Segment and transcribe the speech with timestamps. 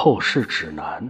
[0.00, 1.02] 后事指南》。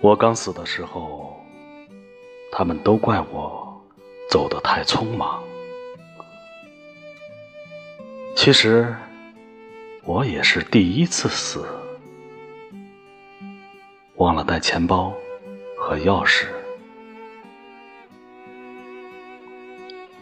[0.00, 1.38] 我刚死的时候，
[2.50, 3.78] 他们都怪我
[4.30, 5.44] 走得太匆忙。
[8.34, 8.96] 其实，
[10.04, 11.66] 我也是第一次死，
[14.14, 15.12] 忘了带钱包
[15.76, 16.46] 和钥匙，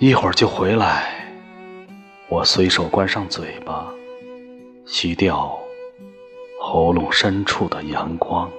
[0.00, 1.16] 一会儿就回来。
[2.30, 3.90] 我随手关上嘴巴，
[4.84, 5.58] 吸掉
[6.60, 8.50] 喉咙深处的阳光。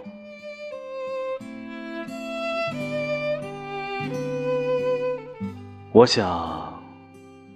[5.91, 6.81] 我想，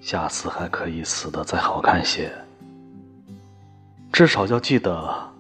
[0.01, 2.31] 下次还可以死得再好看些。
[4.11, 5.33] 至少要记得，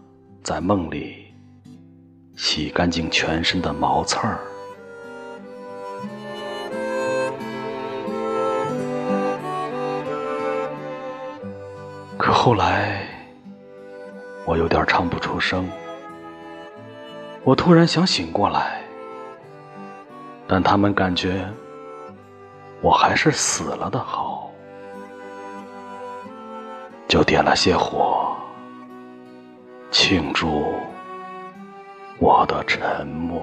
[0.43, 1.27] 在梦里
[2.35, 4.39] 洗干净全身的毛刺儿。
[12.25, 13.05] 可后来，
[14.45, 15.69] 我有点唱不出声。
[17.43, 18.81] 我突然想醒过来，
[20.47, 21.45] 但他们感觉。
[22.79, 24.49] 我还是死了的好，
[27.09, 28.33] 就点了些火，
[29.91, 30.73] 庆祝
[32.19, 33.41] 我的沉默。